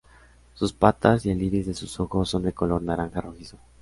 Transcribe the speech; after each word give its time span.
Sus 0.55 0.73
patas 0.73 1.27
y 1.27 1.29
el 1.29 1.43
iris 1.43 1.67
de 1.67 1.75
sus 1.75 1.99
ojos 1.99 2.27
son 2.27 2.41
de 2.41 2.53
color 2.53 2.81
naranja 2.81 3.21
rojizo. 3.21 3.59